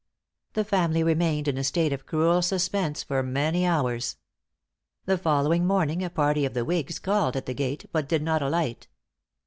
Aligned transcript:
The 0.53 0.63
family 0.65 1.03
remained 1.03 1.47
in 1.47 1.59
a 1.59 1.63
state 1.63 1.93
of 1.93 2.07
cruel 2.07 2.41
suspense 2.41 3.03
for 3.03 3.21
many 3.21 3.67
hours. 3.67 4.17
The 5.05 5.15
following 5.19 5.67
morning 5.67 6.03
a 6.03 6.09
party 6.09 6.43
of 6.43 6.55
the 6.55 6.65
whigs 6.65 6.97
called 6.97 7.35
at 7.35 7.45
the 7.45 7.53
gate, 7.53 7.85
but 7.91 8.09
did 8.09 8.23
not 8.23 8.41
alight. 8.41 8.87